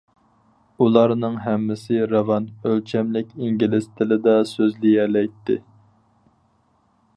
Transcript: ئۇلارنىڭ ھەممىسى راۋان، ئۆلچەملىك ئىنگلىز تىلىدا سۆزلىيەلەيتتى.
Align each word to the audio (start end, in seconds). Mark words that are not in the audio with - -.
ئۇلارنىڭ 0.83 1.35
ھەممىسى 1.47 1.99
راۋان، 2.13 2.47
ئۆلچەملىك 2.69 3.37
ئىنگلىز 3.43 3.87
تىلىدا 4.01 4.35
سۆزلىيەلەيتتى. 4.55 5.61